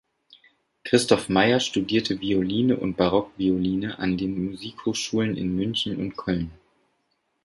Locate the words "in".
5.37-5.53